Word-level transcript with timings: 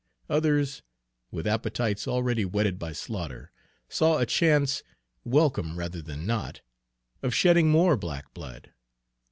Others, 0.31 0.81
with 1.29 1.45
appetites 1.45 2.07
already 2.07 2.43
whetted 2.43 2.79
by 2.79 2.91
slaughter, 2.91 3.51
saw 3.87 4.17
a 4.17 4.25
chance, 4.25 4.81
welcome 5.23 5.77
rather 5.77 6.01
than 6.01 6.25
not, 6.25 6.61
of 7.21 7.35
shedding 7.35 7.69
more 7.69 7.95
black 7.95 8.33
blood. 8.33 8.71